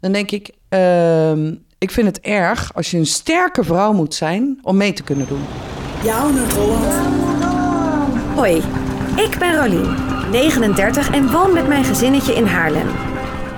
Dan 0.00 0.12
denk 0.12 0.30
ik, 0.30 0.50
ehm, 0.68 1.54
ik 1.78 1.90
vind 1.90 2.06
het 2.06 2.20
erg 2.20 2.70
als 2.74 2.90
je 2.90 2.96
een 2.98 3.06
sterke 3.06 3.64
vrouw 3.64 3.92
moet 3.92 4.14
zijn 4.14 4.58
om 4.62 4.76
mee 4.76 4.92
te 4.92 5.02
kunnen 5.02 5.26
doen. 5.26 5.44
Jouw 6.04 6.30
Noord-Holland. 6.30 6.94
Hoi, 8.34 8.62
ik 9.16 9.36
ben 9.38 9.56
Rolien, 9.56 9.94
39 10.30 11.10
en 11.10 11.30
woon 11.30 11.52
met 11.52 11.68
mijn 11.68 11.84
gezinnetje 11.84 12.34
in 12.34 12.46
Haarlem. 12.46 12.88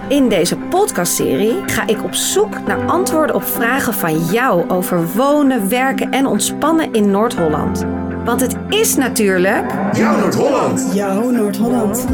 In 0.08 0.28
deze 0.28 0.56
podcastserie 0.56 1.56
ga 1.66 1.86
ik 1.86 2.04
op 2.04 2.14
zoek 2.14 2.66
naar 2.66 2.86
antwoorden 2.86 3.34
op 3.36 3.42
vragen 3.42 3.94
van 3.94 4.24
jou 4.24 4.70
over 4.70 5.06
wonen, 5.14 5.68
werken 5.68 6.10
en 6.10 6.26
ontspannen 6.26 6.92
in 6.92 7.10
Noord-Holland. 7.10 7.84
Want 8.24 8.40
het 8.40 8.56
is 8.68 8.96
natuurlijk. 8.96 9.72
Jouw 9.92 10.18
Noord-Holland. 10.18 10.90
Jouw 10.94 11.30
Noord-Holland. 11.30 12.06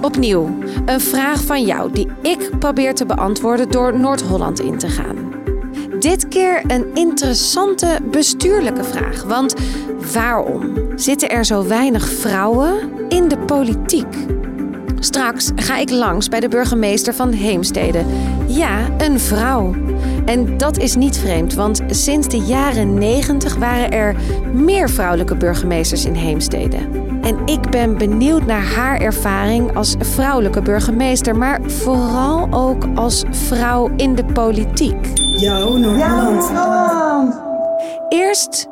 Opnieuw, 0.00 0.58
een 0.84 1.00
vraag 1.00 1.44
van 1.44 1.62
jou 1.62 1.92
die 1.92 2.08
ik 2.22 2.50
probeer 2.58 2.94
te 2.94 3.06
beantwoorden 3.06 3.70
door 3.70 3.98
Noord-Holland 3.98 4.60
in 4.60 4.78
te 4.78 4.88
gaan. 4.88 5.32
Dit 5.98 6.28
keer 6.28 6.62
een 6.66 6.86
interessante 6.94 7.98
bestuurlijke 8.10 8.84
vraag. 8.84 9.22
Want 9.22 9.54
waarom 10.12 10.72
zitten 10.96 11.30
er 11.30 11.44
zo 11.44 11.66
weinig 11.66 12.08
vrouwen 12.08 12.90
in 13.08 13.28
de 13.28 13.38
politiek? 13.38 14.14
Straks 14.98 15.50
ga 15.56 15.76
ik 15.78 15.90
langs 15.90 16.28
bij 16.28 16.40
de 16.40 16.48
burgemeester 16.48 17.14
van 17.14 17.30
Heemstede. 17.32 18.04
Ja, 18.46 18.88
een 18.98 19.20
vrouw. 19.20 19.74
En 20.24 20.56
dat 20.56 20.78
is 20.78 20.94
niet 20.94 21.18
vreemd, 21.18 21.54
want 21.54 21.82
sinds 21.88 22.28
de 22.28 22.38
jaren 22.38 22.94
90 22.94 23.56
waren 23.56 23.90
er 23.90 24.16
meer 24.52 24.90
vrouwelijke 24.90 25.36
burgemeesters 25.36 26.04
in 26.04 26.14
Heemstede. 26.14 26.78
En 27.22 27.46
ik 27.46 27.70
ben 27.70 27.98
benieuwd 27.98 28.46
naar 28.46 28.64
haar 28.64 29.00
ervaring 29.00 29.76
als 29.76 29.94
vrouwelijke 29.98 30.62
burgemeester, 30.62 31.36
maar 31.36 31.60
vooral 31.62 32.48
ook 32.50 32.84
als 32.94 33.24
vrouw 33.30 33.90
in 33.96 34.14
de 34.14 34.24
politiek. 34.24 35.06
Jouw 35.16 35.76
Noord-Holland. 35.76 37.42
Eerst 38.08 38.68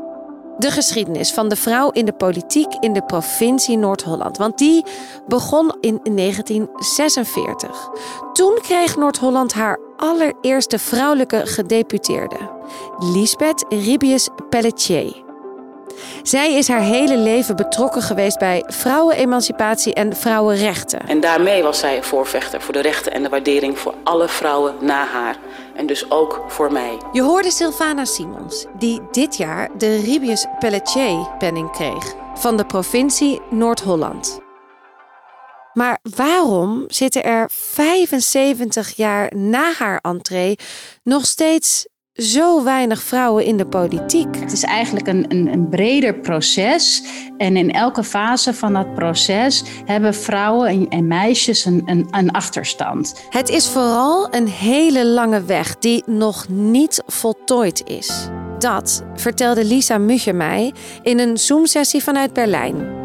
de 0.59 0.71
geschiedenis 0.71 1.33
van 1.33 1.49
de 1.49 1.57
vrouw 1.57 1.91
in 1.91 2.05
de 2.05 2.13
politiek 2.13 2.75
in 2.81 2.93
de 2.93 3.03
provincie 3.03 3.77
Noord-Holland. 3.77 4.37
Want 4.37 4.59
die 4.59 4.85
begon 5.27 5.77
in 5.81 6.01
1946. 6.05 7.91
Toen 8.33 8.59
kreeg 8.63 8.97
Noord-Holland 8.97 9.53
haar 9.53 9.79
allereerste 9.97 10.79
vrouwelijke 10.79 11.47
gedeputeerde, 11.47 12.37
Lisbeth 12.99 13.65
Ribius 13.69 14.29
Pelletier. 14.49 15.28
Zij 16.23 16.55
is 16.55 16.69
haar 16.69 16.81
hele 16.81 17.17
leven 17.17 17.57
betrokken 17.57 18.03
geweest 18.03 18.39
bij 18.39 18.65
vrouwenemancipatie 18.67 19.95
en 19.95 20.17
vrouwenrechten. 20.17 21.01
En 21.07 21.21
daarmee 21.21 21.63
was 21.63 21.79
zij 21.79 22.03
voorvechter 22.03 22.61
voor 22.61 22.73
de 22.73 22.81
rechten 22.81 23.13
en 23.13 23.23
de 23.23 23.29
waardering 23.29 23.79
voor 23.79 23.95
alle 24.05 24.29
vrouwen 24.29 24.75
na 24.81 25.07
haar. 25.07 25.37
En 25.75 25.87
dus 25.87 26.11
ook 26.11 26.45
voor 26.49 26.73
mij. 26.73 26.97
Je 27.13 27.23
hoorde 27.23 27.51
Sylvana 27.51 28.05
Simons, 28.05 28.67
die 28.79 29.01
dit 29.11 29.37
jaar 29.37 29.69
de 29.79 29.97
Ribius 29.97 30.47
Pelletier-penning 30.59 31.71
kreeg 31.71 32.15
van 32.35 32.57
de 32.57 32.67
provincie 32.67 33.41
Noord-Holland. 33.51 34.41
Maar 35.73 35.99
waarom 36.17 36.85
zitten 36.87 37.25
er 37.25 37.51
75 37.53 38.97
jaar 38.97 39.37
na 39.37 39.73
haar 39.79 39.99
entree 40.03 40.59
nog 41.03 41.27
steeds 41.27 41.87
zo 42.19 42.65
weinig 42.65 43.03
vrouwen 43.03 43.45
in 43.45 43.57
de 43.57 43.67
politiek? 43.67 44.37
Het 44.41 44.53
is 44.53 44.63
eigenlijk 44.63 45.07
een, 45.07 45.25
een, 45.29 45.53
een, 45.53 45.69
breder 45.69 46.15
proces. 46.15 47.03
En 47.37 47.57
in 47.57 47.71
elke 47.71 48.05
fase 48.05 48.55
van 48.55 48.73
dat 48.73 48.95
proces 48.95 49.65
hebben 49.85 50.15
vrouwen 50.15 50.69
en, 50.69 50.89
en 50.89 51.07
meisjes 51.07 51.65
een, 51.65 51.83
een, 51.87 52.07
een, 52.11 52.31
achterstand. 52.31 53.15
Het 53.31 53.49
is 53.49 53.69
vooral 53.69 54.35
een 54.35 54.49
hele 54.49 55.07
lange 55.07 55.45
weg 55.45 55.79
die 55.79 56.03
nog 56.07 56.49
niet 56.49 57.03
voltooid 57.07 57.83
is. 57.87 58.29
Dat 58.59 59.03
vertelde 59.15 59.65
Lisa 59.65 59.99
Mugge 59.99 60.33
mij 60.33 60.73
in 61.03 61.19
een 61.19 61.39
Zoom-sessie 61.39 62.03
vanuit 62.03 62.33
Berlijn. 62.33 62.97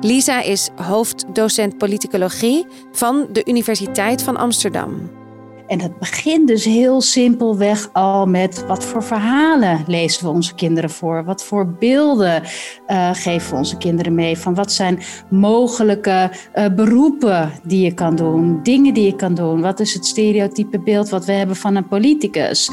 Lisa 0.00 0.42
is 0.42 0.70
hoofddocent 0.76 1.78
politicologie 1.78 2.66
van 2.92 3.26
de 3.32 3.42
Universiteit 3.44 4.22
van 4.22 4.36
Amsterdam. 4.36 5.22
En 5.66 5.78
dat 5.78 5.98
begint 5.98 6.48
dus 6.48 6.64
heel 6.64 7.00
simpelweg 7.00 7.88
al 7.92 8.26
met 8.26 8.66
wat 8.66 8.84
voor 8.84 9.02
verhalen 9.02 9.84
lezen 9.86 10.24
we 10.24 10.30
onze 10.30 10.54
kinderen 10.54 10.90
voor? 10.90 11.24
Wat 11.24 11.44
voor 11.44 11.68
beelden 11.68 12.42
uh, 12.88 13.10
geven 13.12 13.50
we 13.50 13.56
onze 13.56 13.76
kinderen 13.76 14.14
mee? 14.14 14.38
Van 14.38 14.54
wat 14.54 14.72
zijn 14.72 14.98
mogelijke 15.30 16.30
uh, 16.54 16.66
beroepen 16.74 17.52
die 17.62 17.84
je 17.84 17.94
kan 17.94 18.16
doen? 18.16 18.62
Dingen 18.62 18.94
die 18.94 19.04
je 19.04 19.16
kan 19.16 19.34
doen? 19.34 19.60
Wat 19.60 19.80
is 19.80 19.94
het 19.94 20.06
stereotype 20.06 20.80
beeld 20.80 21.08
wat 21.08 21.24
we 21.24 21.32
hebben 21.32 21.56
van 21.56 21.76
een 21.76 21.88
politicus? 21.88 22.70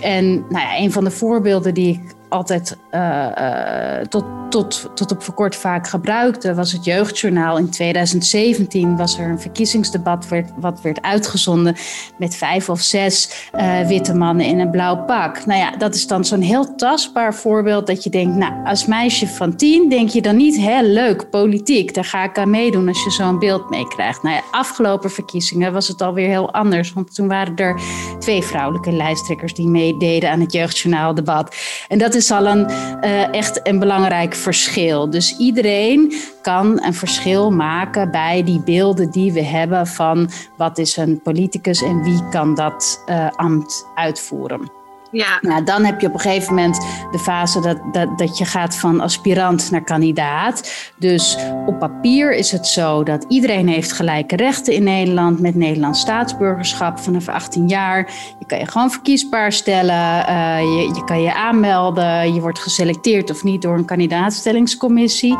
En 0.00 0.34
nou 0.34 0.64
ja, 0.64 0.78
een 0.78 0.92
van 0.92 1.04
de 1.04 1.10
voorbeelden 1.10 1.74
die 1.74 1.92
ik 1.92 2.16
altijd 2.28 2.76
uh, 2.90 3.26
uh, 3.38 4.06
tot, 4.08 4.24
tot, 4.50 4.90
tot 4.94 5.12
op 5.12 5.22
voor 5.22 5.34
kort 5.34 5.56
vaak 5.56 5.88
gebruikte, 5.88 6.54
was 6.54 6.72
het 6.72 6.84
Jeugdjournaal. 6.84 7.58
In 7.58 7.70
2017 7.70 8.96
was 8.96 9.18
er 9.18 9.28
een 9.28 9.40
verkiezingsdebat 9.40 10.28
werd, 10.28 10.50
wat 10.56 10.80
werd 10.80 11.02
uitgezonden 11.02 11.76
met 12.18 12.36
vijf 12.36 12.68
of 12.68 12.80
zes 12.80 13.48
uh, 13.54 13.86
witte 13.86 14.14
mannen 14.14 14.46
in 14.46 14.58
een 14.58 14.70
blauw 14.70 15.04
pak. 15.04 15.46
Nou 15.46 15.60
ja, 15.60 15.76
dat 15.76 15.94
is 15.94 16.06
dan 16.06 16.24
zo'n 16.24 16.40
heel 16.40 16.74
tastbaar 16.74 17.34
voorbeeld 17.34 17.86
dat 17.86 18.04
je 18.04 18.10
denkt, 18.10 18.36
nou, 18.36 18.52
als 18.64 18.86
meisje 18.86 19.28
van 19.28 19.56
tien 19.56 19.88
denk 19.88 20.08
je 20.08 20.22
dan 20.22 20.36
niet, 20.36 20.56
hè, 20.56 20.82
leuk, 20.82 21.30
politiek, 21.30 21.94
daar 21.94 22.04
ga 22.04 22.24
ik 22.24 22.38
aan 22.38 22.50
meedoen 22.50 22.88
als 22.88 23.04
je 23.04 23.10
zo'n 23.10 23.38
beeld 23.38 23.70
meekrijgt. 23.70 24.22
Nou 24.22 24.34
ja, 24.34 24.42
afgelopen 24.50 25.10
verkiezingen 25.10 25.72
was 25.72 25.88
het 25.88 26.02
alweer 26.02 26.28
heel 26.28 26.52
anders, 26.52 26.92
want 26.92 27.14
toen 27.14 27.28
waren 27.28 27.56
er 27.56 27.80
twee 28.18 28.42
vrouwelijke 28.42 28.92
lijsttrekkers 28.92 29.54
die 29.54 29.68
meededen 29.68 30.30
aan 30.30 30.40
het 30.40 30.52
Jeugdjournaal 30.52 31.14
debat. 31.14 31.56
En 31.88 31.98
dat 31.98 32.14
is 32.14 32.17
al 32.30 32.46
een, 32.46 32.70
uh, 33.00 33.34
echt 33.34 33.60
een 33.62 33.78
belangrijk 33.78 34.34
verschil. 34.34 35.10
Dus 35.10 35.36
iedereen 35.36 36.12
kan 36.42 36.82
een 36.84 36.94
verschil 36.94 37.50
maken 37.50 38.10
bij 38.10 38.44
die 38.44 38.60
beelden 38.60 39.10
die 39.10 39.32
we 39.32 39.42
hebben 39.42 39.86
van 39.86 40.30
wat 40.56 40.78
is 40.78 40.96
een 40.96 41.20
politicus 41.22 41.82
en 41.82 42.02
wie 42.02 42.28
kan 42.28 42.54
dat 42.54 43.04
uh, 43.06 43.28
ambt 43.30 43.86
uitvoeren. 43.94 44.77
Ja. 45.10 45.38
Nou, 45.40 45.64
dan 45.64 45.84
heb 45.84 46.00
je 46.00 46.06
op 46.06 46.14
een 46.14 46.20
gegeven 46.20 46.54
moment 46.54 46.86
de 47.10 47.18
fase 47.18 47.60
dat, 47.60 47.78
dat, 47.92 48.18
dat 48.18 48.38
je 48.38 48.44
gaat 48.44 48.76
van 48.76 49.00
aspirant 49.00 49.70
naar 49.70 49.84
kandidaat. 49.84 50.72
Dus 50.96 51.36
op 51.66 51.78
papier 51.78 52.34
is 52.34 52.52
het 52.52 52.66
zo 52.66 53.02
dat 53.02 53.24
iedereen 53.28 53.68
heeft 53.68 53.92
gelijke 53.92 54.36
rechten 54.36 54.74
in 54.74 54.82
Nederland 54.82 55.40
met 55.40 55.54
Nederlands 55.54 56.00
staatsburgerschap 56.00 56.98
vanaf 56.98 57.28
18 57.28 57.68
jaar. 57.68 58.10
Je 58.38 58.46
kan 58.46 58.58
je 58.58 58.66
gewoon 58.66 58.90
verkiesbaar 58.90 59.52
stellen, 59.52 60.24
uh, 60.28 60.60
je, 60.60 60.90
je 60.94 61.04
kan 61.04 61.22
je 61.22 61.34
aanmelden, 61.34 62.34
je 62.34 62.40
wordt 62.40 62.58
geselecteerd 62.58 63.30
of 63.30 63.44
niet 63.44 63.62
door 63.62 63.74
een 63.74 63.84
kandidaatstellingscommissie. 63.84 65.36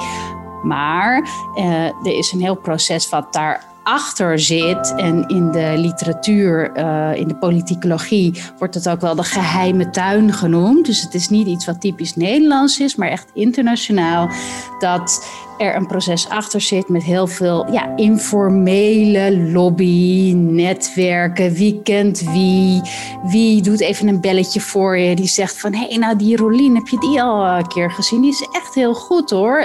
Maar 0.62 1.28
uh, 1.54 1.84
er 1.84 2.18
is 2.18 2.32
een 2.32 2.40
heel 2.40 2.56
proces 2.56 3.08
wat 3.08 3.32
daar 3.32 3.67
achter 3.88 4.38
zit. 4.38 4.94
En 4.96 5.28
in 5.28 5.50
de 5.50 5.74
literatuur, 5.76 6.76
uh, 6.76 7.14
in 7.14 7.28
de 7.28 7.34
politicologie, 7.34 8.42
wordt 8.58 8.74
het 8.74 8.88
ook 8.88 9.00
wel 9.00 9.14
de 9.14 9.22
geheime 9.22 9.90
tuin 9.90 10.32
genoemd. 10.32 10.86
Dus 10.86 11.02
het 11.02 11.14
is 11.14 11.28
niet 11.28 11.46
iets 11.46 11.66
wat 11.66 11.80
typisch 11.80 12.16
Nederlands 12.16 12.80
is, 12.80 12.96
maar 12.96 13.08
echt 13.08 13.30
internationaal. 13.34 14.30
Dat 14.78 15.26
er 15.58 15.76
een 15.76 15.86
proces 15.86 16.28
achter 16.28 16.60
zit 16.60 16.88
met 16.88 17.02
heel 17.02 17.26
veel 17.26 17.72
ja, 17.72 17.96
informele 17.96 19.38
lobby, 19.38 20.32
netwerken. 20.34 21.52
Wie 21.52 21.80
kent 21.82 22.20
wie? 22.20 22.82
Wie 23.22 23.62
doet 23.62 23.80
even 23.80 24.08
een 24.08 24.20
belletje 24.20 24.60
voor 24.60 24.98
je? 24.98 25.14
Die 25.14 25.26
zegt 25.26 25.60
van, 25.60 25.74
hé, 25.74 25.86
hey, 25.86 25.96
nou 25.96 26.16
die 26.16 26.36
Rolien, 26.36 26.74
heb 26.74 26.88
je 26.88 26.98
die 26.98 27.22
al 27.22 27.46
een 27.46 27.68
keer 27.68 27.90
gezien? 27.90 28.20
Die 28.20 28.30
is 28.30 28.48
echt 28.52 28.74
heel 28.74 28.94
goed 28.94 29.30
hoor. 29.30 29.60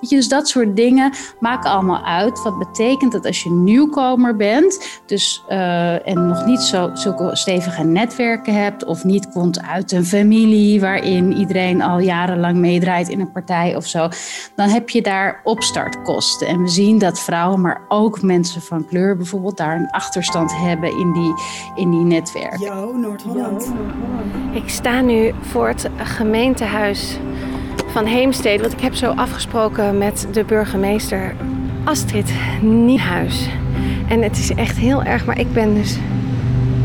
Je, 0.00 0.16
dus 0.16 0.28
dat 0.28 0.48
soort 0.48 0.76
dingen 0.76 1.12
maken 1.40 1.70
allemaal 1.70 2.04
uit. 2.04 2.42
Wat 2.42 2.58
betekent 2.58 3.12
dat 3.12 3.26
als 3.26 3.42
je 3.42 3.50
nieuwkomer 3.50 4.36
bent, 4.36 5.00
dus, 5.06 5.44
uh, 5.48 6.08
en 6.08 6.26
nog 6.26 6.46
niet 6.46 6.60
zo, 6.60 6.90
zulke 6.94 7.36
stevige 7.36 7.84
netwerken 7.84 8.54
hebt, 8.54 8.84
of 8.84 9.04
niet 9.04 9.28
komt 9.32 9.62
uit 9.62 9.92
een 9.92 10.04
familie 10.04 10.80
waarin 10.80 11.32
iedereen 11.32 11.82
al 11.82 11.98
jarenlang 11.98 12.56
meedraait 12.56 13.08
in 13.08 13.20
een 13.20 13.32
partij 13.32 13.76
of 13.76 13.86
zo, 13.86 14.08
dan 14.54 14.68
heb 14.68 14.88
je 14.88 15.02
daar 15.02 15.25
opstartkosten. 15.44 16.46
En 16.46 16.62
we 16.62 16.68
zien 16.68 16.98
dat 16.98 17.20
vrouwen, 17.20 17.60
maar 17.60 17.80
ook 17.88 18.22
mensen 18.22 18.62
van 18.62 18.86
kleur 18.86 19.16
bijvoorbeeld, 19.16 19.56
daar 19.56 19.76
een 19.76 19.90
achterstand 19.90 20.56
hebben 20.56 20.98
in 20.98 21.12
die, 21.12 21.34
in 21.74 21.90
die 21.90 22.04
netwerken. 22.04 22.60
Jouw 22.60 22.92
Noord-Holland. 22.92 23.72
Ik 24.52 24.68
sta 24.68 25.00
nu 25.00 25.34
voor 25.40 25.68
het 25.68 25.88
gemeentehuis 25.96 27.18
van 27.86 28.04
Heemstede, 28.04 28.62
want 28.62 28.72
ik 28.72 28.80
heb 28.80 28.94
zo 28.94 29.10
afgesproken 29.10 29.98
met 29.98 30.28
de 30.32 30.44
burgemeester 30.44 31.34
Astrid 31.84 32.32
Niehuis. 32.62 33.48
En 34.08 34.22
het 34.22 34.38
is 34.38 34.54
echt 34.54 34.76
heel 34.76 35.02
erg, 35.02 35.24
maar 35.24 35.38
ik 35.38 35.52
ben 35.52 35.74
dus 35.74 35.98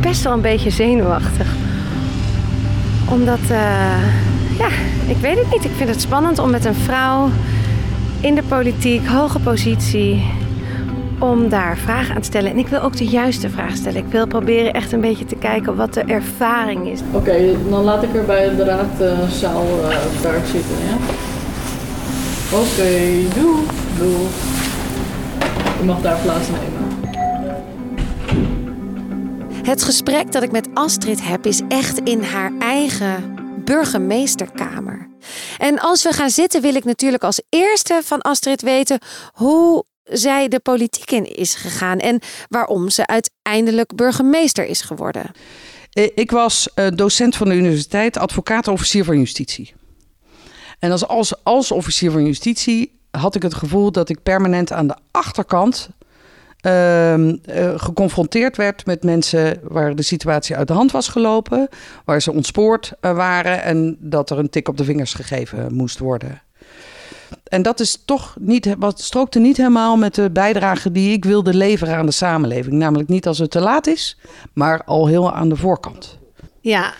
best 0.01 0.23
wel 0.23 0.33
een 0.33 0.41
beetje 0.41 0.69
zenuwachtig. 0.69 1.53
Omdat, 3.09 3.39
uh, 3.39 3.57
ja, 4.57 4.67
ik 5.07 5.17
weet 5.17 5.37
het 5.37 5.51
niet. 5.51 5.63
Ik 5.63 5.71
vind 5.75 5.89
het 5.89 6.01
spannend 6.01 6.39
om 6.39 6.49
met 6.49 6.65
een 6.65 6.75
vrouw 6.75 7.29
in 8.21 8.35
de 8.35 8.43
politiek, 8.43 9.05
hoge 9.05 9.39
positie, 9.39 10.23
om 11.19 11.49
daar 11.49 11.77
vragen 11.77 12.15
aan 12.15 12.21
te 12.21 12.27
stellen. 12.27 12.51
En 12.51 12.57
ik 12.57 12.67
wil 12.67 12.81
ook 12.81 12.97
de 12.97 13.05
juiste 13.05 13.49
vraag 13.49 13.75
stellen. 13.75 14.05
Ik 14.05 14.11
wil 14.11 14.27
proberen 14.27 14.73
echt 14.73 14.91
een 14.91 15.01
beetje 15.01 15.25
te 15.25 15.35
kijken 15.35 15.75
wat 15.75 15.93
de 15.93 16.01
ervaring 16.01 16.87
is. 16.87 16.99
Oké, 17.11 17.55
dan 17.69 17.83
laat 17.83 18.03
ik 18.03 18.15
er 18.15 18.25
bij 18.25 18.55
de 18.55 18.63
raadzaal 18.63 19.65
uh, 19.79 20.21
daar 20.21 20.45
zitten, 20.45 20.75
ja? 20.87 20.97
Oké, 22.57 22.89
doe, 23.39 23.59
doe. 23.97 24.27
Je 25.79 25.85
mag 25.85 26.01
daar 26.01 26.17
plaatsnemen. 26.23 26.69
Het 29.63 29.83
gesprek 29.83 30.31
dat 30.31 30.43
ik 30.43 30.51
met 30.51 30.67
Astrid 30.73 31.27
heb 31.27 31.45
is 31.45 31.61
echt 31.67 31.99
in 31.99 32.23
haar 32.23 32.51
eigen 32.59 33.35
burgemeesterkamer. 33.65 35.10
En 35.61 35.79
als 35.79 36.03
we 36.03 36.13
gaan 36.13 36.29
zitten 36.29 36.61
wil 36.61 36.75
ik 36.75 36.83
natuurlijk 36.83 37.23
als 37.23 37.41
eerste 37.49 38.01
van 38.03 38.21
Astrid 38.21 38.61
weten 38.61 38.99
hoe 39.33 39.85
zij 40.03 40.47
de 40.47 40.59
politiek 40.59 41.11
in 41.11 41.35
is 41.35 41.55
gegaan 41.55 41.99
en 41.99 42.19
waarom 42.49 42.89
ze 42.89 43.07
uiteindelijk 43.07 43.95
burgemeester 43.95 44.65
is 44.65 44.81
geworden. 44.81 45.31
Eh, 45.91 46.09
ik 46.15 46.31
was 46.31 46.73
eh, 46.73 46.87
docent 46.95 47.35
van 47.35 47.49
de 47.49 47.55
universiteit, 47.55 48.17
advocaat, 48.17 48.67
officier 48.67 49.03
van 49.03 49.17
justitie. 49.17 49.73
En 50.79 50.91
als, 50.91 51.07
als, 51.07 51.43
als 51.43 51.71
officier 51.71 52.11
van 52.11 52.25
justitie 52.25 52.99
had 53.11 53.35
ik 53.35 53.41
het 53.41 53.53
gevoel 53.53 53.91
dat 53.91 54.09
ik 54.09 54.23
permanent 54.23 54.71
aan 54.71 54.87
de 54.87 54.97
achterkant 55.11 55.89
uh, 56.61 57.33
geconfronteerd 57.75 58.57
werd 58.57 58.85
met 58.85 59.03
mensen 59.03 59.59
waar 59.63 59.95
de 59.95 60.01
situatie 60.01 60.55
uit 60.55 60.67
de 60.67 60.73
hand 60.73 60.91
was 60.91 61.07
gelopen, 61.07 61.69
waar 62.05 62.21
ze 62.21 62.31
ontspoord 62.31 62.93
waren 62.99 63.63
en 63.63 63.97
dat 63.99 64.29
er 64.29 64.37
een 64.37 64.49
tik 64.49 64.67
op 64.67 64.77
de 64.77 64.83
vingers 64.83 65.13
gegeven 65.13 65.73
moest 65.73 65.99
worden. 65.99 66.41
En 67.43 67.61
dat 67.61 67.79
is 67.79 68.01
toch 68.05 68.35
niet, 68.39 68.75
wat 68.77 69.01
strookte 69.01 69.39
niet 69.39 69.57
helemaal 69.57 69.97
met 69.97 70.15
de 70.15 70.31
bijdrage 70.31 70.91
die 70.91 71.11
ik 71.11 71.25
wilde 71.25 71.53
leveren 71.53 71.95
aan 71.95 72.05
de 72.05 72.11
samenleving. 72.11 72.75
Namelijk 72.75 73.09
niet 73.09 73.27
als 73.27 73.37
het 73.37 73.51
te 73.51 73.59
laat 73.59 73.87
is, 73.87 74.17
maar 74.53 74.83
al 74.83 75.07
heel 75.07 75.33
aan 75.33 75.49
de 75.49 75.55
voorkant. 75.55 76.17
Ja. 76.59 76.93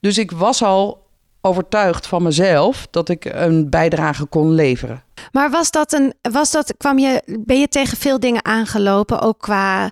Dus 0.00 0.18
ik 0.18 0.30
was 0.30 0.62
al 0.62 1.05
overtuigd 1.46 2.06
van 2.06 2.22
mezelf 2.22 2.86
dat 2.90 3.08
ik 3.08 3.24
een 3.24 3.70
bijdrage 3.70 4.24
kon 4.24 4.50
leveren. 4.50 5.02
Maar 5.32 5.50
was 5.50 5.70
dat 5.70 5.92
een, 5.92 6.14
was 6.32 6.50
dat, 6.50 6.74
kwam 6.76 6.98
je, 6.98 7.22
ben 7.40 7.60
je 7.60 7.68
tegen 7.68 7.96
veel 7.96 8.20
dingen 8.20 8.44
aangelopen, 8.44 9.20
ook 9.20 9.38
qua 9.38 9.90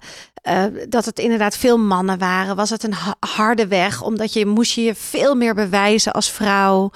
uh, 0.48 0.64
dat 0.88 1.04
het 1.04 1.18
inderdaad 1.18 1.56
veel 1.56 1.78
mannen 1.78 2.18
waren? 2.18 2.56
Was 2.56 2.70
het 2.70 2.84
een 2.84 2.94
harde 3.20 3.66
weg, 3.66 4.02
omdat 4.02 4.32
je 4.32 4.46
moest 4.46 4.72
je, 4.72 4.82
je 4.82 4.94
veel 4.94 5.34
meer 5.34 5.54
bewijzen 5.54 6.12
als 6.12 6.30
vrouw? 6.30 6.90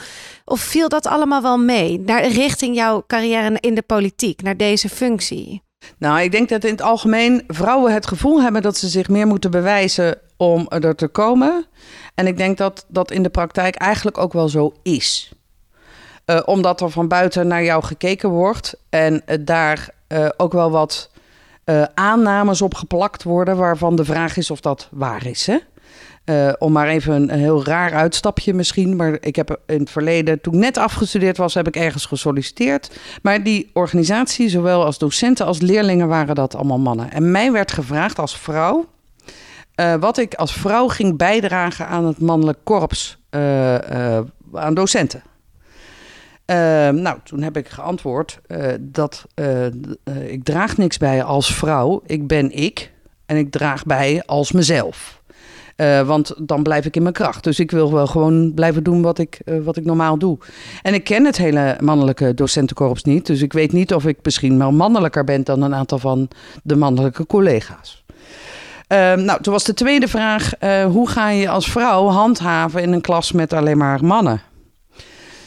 Of 0.45 0.61
viel 0.61 0.89
dat 0.89 1.07
allemaal 1.07 1.43
wel 1.43 1.59
mee, 1.59 2.01
naar, 2.01 2.27
richting 2.27 2.77
jouw 2.77 3.05
carrière 3.07 3.57
in 3.61 3.75
de 3.75 3.83
politiek, 3.83 4.43
naar 4.43 4.57
deze 4.57 4.89
functie? 4.89 5.63
Nou, 5.99 6.21
ik 6.21 6.33
denk 6.33 6.49
dat 6.49 6.65
in 6.65 6.71
het 6.71 6.83
algemeen 6.83 7.45
vrouwen 7.47 7.93
het 7.93 8.07
gevoel 8.07 8.43
hebben 8.43 8.63
dat 8.63 8.77
ze 8.77 8.89
zich 8.89 9.09
meer 9.09 9.27
moeten 9.27 9.51
bewijzen 9.51 10.19
om 10.37 10.67
er 10.69 10.95
te 10.95 11.09
komen. 11.09 11.67
En 12.19 12.27
ik 12.27 12.37
denk 12.37 12.59
dat 12.59 12.85
dat 12.89 13.11
in 13.11 13.23
de 13.23 13.29
praktijk 13.29 13.75
eigenlijk 13.75 14.19
ook 14.19 14.33
wel 14.33 14.49
zo 14.49 14.73
is. 14.83 15.33
Uh, 16.27 16.41
omdat 16.45 16.81
er 16.81 16.91
van 16.91 17.09
buiten 17.09 17.47
naar 17.47 17.65
jou 17.65 17.85
gekeken 17.85 18.29
wordt 18.29 18.75
en 18.89 19.23
daar 19.41 19.89
uh, 20.09 20.29
ook 20.37 20.53
wel 20.53 20.71
wat 20.71 21.11
aannames 21.95 22.63
op 22.63 22.75
geplakt 22.75 23.23
worden, 23.23 23.57
waarvan 23.57 23.97
de 23.97 24.05
vraag 24.05 24.37
is 24.37 24.51
of 24.51 24.61
dat 24.61 24.89
waar 24.91 25.27
is. 25.27 25.47
Hè? 25.47 25.59
om 26.59 26.73
maar 26.73 26.89
even 26.89 27.15
een, 27.15 27.33
een, 27.33 27.39
heel 27.39 27.65
raar 27.65 27.95
uitstapje 27.95 28.55
misschien. 28.55 28.97
Maar 28.97 29.17
ik 29.21 29.37
heb 29.37 29.61
in 29.67 29.81
het 29.81 29.91
verleden, 29.91 30.41
toen 30.41 30.55
ik 30.55 30.61
net 30.61 30.77
afgestudeerd 30.77 31.37
was, 31.37 31.55
heb 31.55 31.67
ik 31.67 31.77
ergens 31.77 32.07
gesolliciteerd. 32.07 32.99
Maar 33.23 33.43
die 33.43 33.71
organisatie, 33.73 34.49
zowel 34.49 34.85
als 34.85 34.99
docenten 34.99 35.47
als 35.47 35.61
leerlingen, 35.61 36.09
waren 36.09 36.35
dat 36.35 36.55
allemaal 36.55 36.79
mannen. 36.79 37.13
En 37.13 37.31
mij 37.31 37.53
werd 37.53 37.73
gevraagd 37.73 38.19
als 38.19 38.39
vrouw 38.39 38.87
uh, 39.81 39.95
wat 39.95 40.19
ik 40.19 40.35
als 40.35 40.53
vrouw 40.53 40.89
ging 40.89 41.17
bijdragen 41.17 41.87
aan 41.87 42.07
het 42.07 42.21
mannelijk 42.21 42.59
korps, 42.63 43.19
uh, 43.31 43.75
uh, 43.75 44.19
aan 44.53 44.75
docenten. 44.75 45.23
nou, 46.93 47.19
toen 47.25 47.43
heb 47.43 47.57
ik 47.57 47.69
geantwoord 47.69 48.41
dat 48.81 49.27
ik 50.27 50.45
draag 50.45 50.77
niks 50.77 50.99
bij 50.99 51.23
als 51.23 51.55
vrouw. 51.55 52.03
Ik 52.07 52.27
ben 52.27 52.53
ik 52.53 52.93
en 53.27 53.37
ik 53.37 53.51
draag 53.51 53.85
bij 53.85 54.23
als 54.27 54.53
mezelf. 54.53 55.23
want 56.07 56.35
dan 56.39 56.63
blijf 56.63 56.85
ik 56.85 56.97
in 56.97 57.03
mijn 57.03 57.15
kracht. 57.15 57.45
Dus 57.45 57.59
ik 57.59 57.71
wil 57.71 57.93
wel 57.93 58.07
gewoon 58.07 58.55
blijven 58.55 58.83
doen 58.83 59.03
wat 59.03 59.19
ik, 59.19 59.41
wat 59.65 59.77
ik 59.77 59.85
normaal 59.85 60.19
doe. 60.19 60.39
En 60.83 60.95
ik 60.95 61.05
ken 61.05 61.25
het 61.25 61.37
hele 61.37 61.77
mannelijke 61.81 62.35
docentenkorps 62.35 63.03
niet. 63.03 63.27
Dus 63.27 63.43
ik 63.43 63.53
weet 63.53 63.73
niet 63.73 63.95
of 63.95 64.07
ik 64.07 64.19
misschien 64.23 64.59
wel 64.59 64.73
mannelijker 64.73 65.25
ben 65.25 65.45
dan 65.45 65.63
een 65.63 65.75
aantal 65.75 65.99
van 65.99 66.29
de 66.63 66.77
mannelijke 66.77 67.27
collega's. 67.27 68.05
Uh, 68.89 69.15
nou, 69.15 69.43
toen 69.43 69.53
was 69.53 69.65
de 69.65 69.75
tweede 69.75 70.09
vraag: 70.09 70.53
uh, 70.61 70.85
hoe 70.85 71.09
ga 71.09 71.31
je 71.31 71.49
als 71.49 71.71
vrouw 71.71 72.07
handhaven 72.07 72.83
in 72.83 72.93
een 72.93 73.01
klas 73.01 73.33
met 73.33 73.53
alleen 73.53 73.79
maar 73.79 74.05
mannen? 74.05 74.43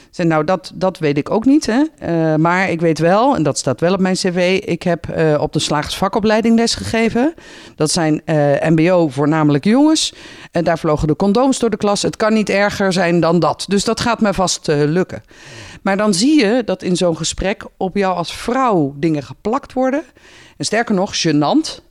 Zei, 0.09 0.27
nou, 0.27 0.43
dat, 0.43 0.71
dat 0.75 0.97
weet 0.99 1.17
ik 1.17 1.29
ook 1.29 1.45
niet. 1.45 1.65
Hè? 1.65 1.83
Uh, 2.03 2.35
maar 2.35 2.69
ik 2.69 2.81
weet 2.81 2.99
wel, 2.99 3.35
en 3.35 3.43
dat 3.43 3.57
staat 3.57 3.79
wel 3.79 3.93
op 3.93 3.99
mijn 3.99 4.15
cv, 4.15 4.61
ik 4.65 4.83
heb 4.83 5.05
op 5.39 5.53
de 5.53 5.59
slagersvakopleiding 5.59 6.55
lesgegeven. 6.55 7.33
Dat 7.75 7.91
zijn 7.91 8.21
MBO 8.61 9.07
voornamelijk 9.07 9.63
jongens. 9.63 10.13
En 10.51 10.63
daar 10.63 10.79
vlogen 10.79 11.07
de 11.07 11.15
condooms 11.15 11.59
door 11.59 11.69
de 11.69 11.77
klas. 11.77 12.01
Het 12.01 12.15
kan 12.15 12.33
niet 12.33 12.49
erger 12.49 12.93
zijn 12.93 13.19
dan 13.19 13.39
dat. 13.39 13.65
Dus 13.67 13.83
dat 13.83 13.99
gaat 13.99 14.21
me 14.21 14.33
vast 14.33 14.67
lukken. 14.67 15.23
Maar 15.81 15.97
dan 15.97 16.13
zie 16.13 16.39
je 16.39 16.61
dat 16.65 16.83
in 16.83 16.95
zo'n 16.95 17.17
gesprek 17.17 17.65
op 17.77 17.95
jou 17.95 18.15
als 18.15 18.33
vrouw 18.33 18.93
dingen 18.97 19.23
geplakt 19.23 19.73
worden. 19.73 20.03
En 20.57 20.65
sterker 20.65 20.95
nog, 20.95 21.15
gênant 21.15 21.90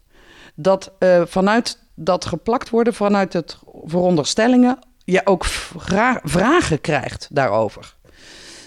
dat 0.63 0.93
uh, 0.99 1.23
vanuit 1.27 1.79
dat 1.95 2.25
geplakt 2.25 2.71
worden, 2.71 2.95
vanuit 2.95 3.33
het 3.33 3.59
veronderstellingen, 3.85 4.79
je 5.05 5.27
ook 5.27 5.45
vra 5.45 6.21
vragen 6.25 6.81
krijgt 6.81 7.29
daarover. 7.31 7.95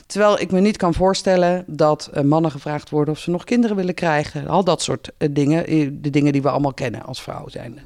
Terwijl 0.06 0.40
ik 0.40 0.52
me 0.52 0.60
niet 0.60 0.78
kan 0.78 0.94
voorstellen 0.94 1.64
dat 1.68 2.10
uh, 2.14 2.22
mannen 2.22 2.52
gevraagd 2.52 2.90
worden 2.90 3.14
of 3.14 3.20
ze 3.20 3.30
nog 3.30 3.44
kinderen 3.44 3.76
willen 3.76 3.94
krijgen. 3.94 4.48
Al 4.48 4.64
dat 4.64 4.82
soort 4.82 5.12
uh, 5.18 5.30
dingen, 5.32 5.64
de 6.02 6.10
dingen 6.10 6.32
die 6.32 6.42
we 6.42 6.50
allemaal 6.50 6.74
kennen 6.74 7.04
als 7.04 7.22
vrouw 7.22 7.48
zijn. 7.48 7.80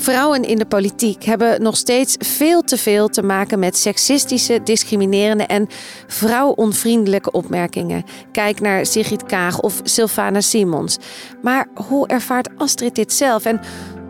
Vrouwen 0.00 0.42
in 0.44 0.58
de 0.58 0.66
politiek 0.66 1.24
hebben 1.24 1.62
nog 1.62 1.76
steeds 1.76 2.16
veel 2.18 2.62
te 2.62 2.76
veel 2.76 3.08
te 3.08 3.22
maken 3.22 3.58
met 3.58 3.76
seksistische, 3.76 4.60
discriminerende 4.64 5.44
en 5.44 5.66
vrouwonvriendelijke 6.06 7.30
opmerkingen. 7.30 8.04
Kijk 8.32 8.60
naar 8.60 8.86
Sigrid 8.86 9.22
Kaag 9.22 9.60
of 9.60 9.80
Sylvana 9.82 10.40
Simons. 10.40 10.98
Maar 11.42 11.66
hoe 11.74 12.06
ervaart 12.06 12.48
Astrid 12.56 12.94
dit 12.94 13.12
zelf 13.12 13.44
en 13.44 13.60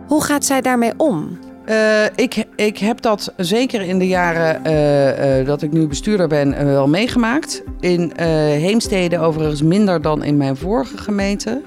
hoe 0.07 0.23
gaat 0.23 0.45
zij 0.45 0.61
daarmee 0.61 0.93
om? 0.97 1.39
Uh, 1.69 2.03
ik, 2.15 2.45
ik 2.55 2.77
heb 2.77 3.01
dat 3.01 3.33
zeker 3.37 3.81
in 3.81 3.99
de 3.99 4.07
jaren 4.07 4.61
uh, 4.67 5.39
uh, 5.39 5.45
dat 5.45 5.61
ik 5.61 5.71
nu 5.71 5.87
bestuurder 5.87 6.27
ben 6.27 6.65
wel 6.65 6.87
meegemaakt. 6.87 7.63
In 7.79 8.11
Heemstede 8.15 9.19
overigens 9.19 9.61
minder 9.61 10.01
dan 10.01 10.23
in 10.23 10.37
mijn 10.37 10.57
vorige 10.57 10.97
gemeente. 10.97 11.61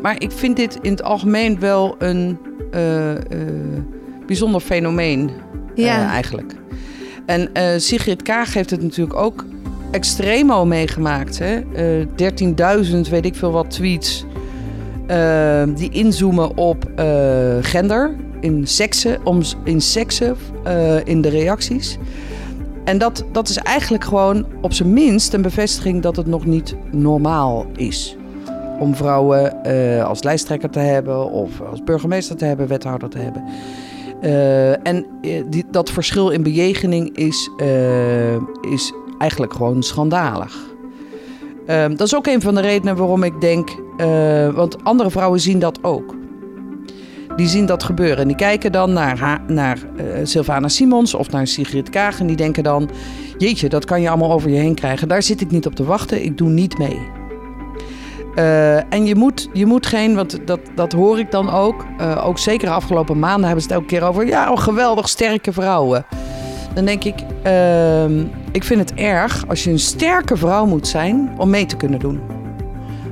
Maar 0.00 0.14
ik 0.18 0.32
vind 0.32 0.56
dit 0.56 0.78
in 0.82 0.90
het 0.90 1.02
algemeen 1.02 1.60
wel 1.60 1.94
een 1.98 2.38
uh, 2.74 3.12
bijzonder 4.26 4.60
fenomeen 4.60 5.30
ja. 5.74 6.10
eigenlijk. 6.10 6.54
En 7.26 7.50
Sigrid 7.80 8.22
Kaag 8.22 8.54
heeft 8.54 8.70
het 8.70 8.82
natuurlijk 8.82 9.16
ook 9.16 9.44
extremo 9.90 10.64
meegemaakt. 10.64 11.40
13.000, 11.40 11.46
weet 13.10 13.24
ik 13.24 13.34
veel 13.34 13.50
wat, 13.50 13.70
tweets 13.70 14.24
die 15.74 15.90
inzoomen 15.90 16.56
op 16.56 16.90
gender, 17.60 18.16
in 18.40 18.66
seksen, 18.66 19.26
om, 19.26 19.40
in 19.64 19.80
seksen, 19.80 20.36
in 21.04 21.20
de 21.20 21.28
reacties. 21.28 21.98
En 22.84 22.98
dat, 22.98 23.24
dat 23.32 23.48
is 23.48 23.56
eigenlijk 23.56 24.04
gewoon 24.04 24.46
op 24.60 24.72
zijn 24.72 24.92
minst 24.92 25.32
een 25.32 25.42
bevestiging 25.42 26.02
dat 26.02 26.16
het 26.16 26.26
nog 26.26 26.46
niet 26.46 26.74
normaal 26.90 27.66
is 27.76 28.16
om 28.78 28.94
vrouwen 28.94 29.56
uh, 29.66 30.04
als 30.04 30.22
lijsttrekker 30.22 30.70
te 30.70 30.78
hebben 30.78 31.30
of 31.30 31.60
als 31.60 31.82
burgemeester 31.82 32.36
te 32.36 32.44
hebben, 32.44 32.66
wethouder 32.66 33.08
te 33.08 33.18
hebben. 33.18 33.44
Uh, 34.22 34.86
en 34.86 35.06
eh, 35.22 35.42
die, 35.46 35.64
dat 35.70 35.90
verschil 35.90 36.30
in 36.30 36.42
bejegening 36.42 37.16
is, 37.16 37.50
is 38.70 38.92
eigenlijk 39.18 39.52
gewoon 39.52 39.82
schandalig. 39.82 40.56
Ehm, 41.66 41.90
dat 41.90 42.06
is 42.06 42.14
ook 42.14 42.26
een 42.26 42.40
van 42.40 42.54
de 42.54 42.60
redenen 42.60 42.96
waarom 42.96 43.22
ik 43.22 43.40
denk, 43.40 43.70
want 44.54 44.84
andere 44.84 45.10
vrouwen 45.10 45.40
zien 45.40 45.58
dat 45.58 45.78
ook. 45.82 46.16
Die 47.36 47.48
zien 47.48 47.66
dat 47.66 47.82
gebeuren 47.82 48.18
en 48.18 48.26
die 48.26 48.36
kijken 48.36 48.72
dan 48.72 48.92
naar, 48.92 49.42
naar 49.46 49.78
Sylvana 50.22 50.68
Simons 50.68 51.14
of 51.14 51.30
naar 51.30 51.46
Sigrid 51.46 51.90
Kaag 51.90 52.20
en 52.20 52.26
die 52.26 52.36
denken 52.36 52.62
dan, 52.62 52.90
jeetje, 53.38 53.68
dat 53.68 53.84
kan 53.84 54.00
je 54.00 54.08
allemaal 54.08 54.32
over 54.32 54.50
je 54.50 54.56
heen 54.56 54.74
krijgen. 54.74 55.08
Daar 55.08 55.22
zit 55.22 55.40
ik 55.40 55.50
niet 55.50 55.66
op 55.66 55.74
te 55.74 55.84
wachten, 55.84 56.24
ik 56.24 56.38
doe 56.38 56.48
niet 56.48 56.78
mee. 56.78 57.17
Uh, 58.38 58.92
en 58.92 59.06
je 59.06 59.14
moet, 59.14 59.48
je 59.52 59.66
moet 59.66 59.86
geen, 59.86 60.14
want 60.14 60.46
dat, 60.46 60.60
dat 60.74 60.92
hoor 60.92 61.18
ik 61.18 61.30
dan 61.30 61.50
ook. 61.50 61.84
Uh, 62.00 62.26
ook 62.26 62.38
zeker 62.38 62.66
de 62.66 62.74
afgelopen 62.74 63.18
maanden 63.18 63.44
hebben 63.44 63.62
ze 63.62 63.68
het 63.68 63.76
elke 63.76 63.88
keer 63.94 64.02
over. 64.02 64.26
Ja, 64.26 64.50
oh, 64.50 64.58
geweldig 64.58 65.08
sterke 65.08 65.52
vrouwen. 65.52 66.06
Dan 66.74 66.84
denk 66.84 67.04
ik, 67.04 67.14
uh, 67.46 68.04
ik 68.52 68.64
vind 68.64 68.80
het 68.80 68.94
erg 68.94 69.44
als 69.48 69.64
je 69.64 69.70
een 69.70 69.78
sterke 69.78 70.36
vrouw 70.36 70.66
moet 70.66 70.86
zijn 70.86 71.34
om 71.36 71.50
mee 71.50 71.66
te 71.66 71.76
kunnen 71.76 71.98
doen. 71.98 72.20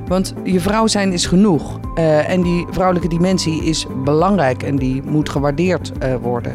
Want 0.07 0.33
je 0.43 0.59
vrouw 0.59 0.87
zijn 0.87 1.13
is 1.13 1.25
genoeg. 1.25 1.79
Eh, 1.95 2.29
en 2.29 2.41
die 2.41 2.65
vrouwelijke 2.69 3.09
dimensie 3.09 3.63
is 3.63 3.85
belangrijk 4.03 4.63
en 4.63 4.75
die 4.75 5.01
moet 5.03 5.29
gewaardeerd 5.29 5.91
eh, 5.99 6.15
worden. 6.21 6.53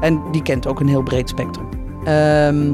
En 0.00 0.22
die 0.32 0.42
kent 0.42 0.66
ook 0.66 0.80
een 0.80 0.88
heel 0.88 1.02
breed 1.02 1.28
spectrum. 1.28 1.68
Ehm, 2.04 2.72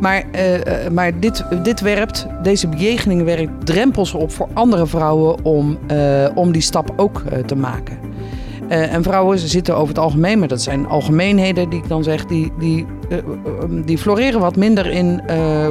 maar 0.00 0.24
eh, 0.32 0.84
eh, 0.84 0.92
maar 0.92 1.20
dit, 1.20 1.44
dit 1.62 1.80
werpt, 1.80 2.26
deze 2.42 2.68
bejegening 2.68 3.24
werpt 3.24 3.66
drempels 3.66 4.14
op 4.14 4.32
voor 4.32 4.48
andere 4.52 4.86
vrouwen 4.86 5.44
om, 5.44 5.78
eh, 5.86 6.26
om 6.34 6.52
die 6.52 6.62
stap 6.62 6.92
ook 6.96 7.22
te 7.46 7.56
maken. 7.56 7.98
En 8.68 9.02
vrouwen 9.02 9.38
zitten 9.38 9.76
over 9.76 9.88
het 9.88 9.98
algemeen, 9.98 10.38
maar 10.38 10.48
dat 10.48 10.62
zijn 10.62 10.86
algemeenheden 10.86 11.68
die 11.68 11.78
ik 11.82 11.88
dan 11.88 12.02
zeg, 12.02 12.26
die, 12.26 12.52
die, 12.58 12.86
die 13.84 13.98
floreren 13.98 14.40
wat 14.40 14.56
minder 14.56 14.86
in 14.86 15.22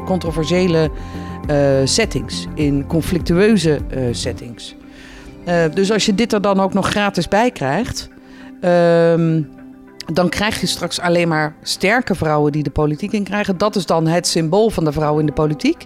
controversiële 0.06 0.92
settings, 1.84 2.48
in 2.54 2.86
conflictueuze 2.88 3.80
settings. 4.12 4.76
Dus 5.74 5.92
als 5.92 6.06
je 6.06 6.16
dit 6.16 6.34
er 6.34 6.42
dan 6.42 6.60
ook 6.60 6.74
nog 6.74 6.90
gratis 6.90 7.28
bij 7.28 7.52
krijgt, 7.52 8.10
ehm, 8.62 9.42
dan 10.14 10.30
krijg 10.30 10.60
je 10.62 10.68
straks 10.68 11.00
alleen 11.00 11.28
maar 11.28 11.54
sterke 11.62 12.16
vrouwen 12.16 12.52
die 12.52 12.64
de 12.64 12.70
politiek 12.70 13.12
in 13.12 13.24
krijgen. 13.24 13.58
Dat 13.58 13.76
is 13.76 13.86
dan 13.86 14.08
het 14.08 14.28
symbool 14.28 14.70
van 14.70 14.84
de 14.84 14.92
vrouw 14.92 15.20
in 15.20 15.26
de 15.26 15.32
politiek. 15.32 15.86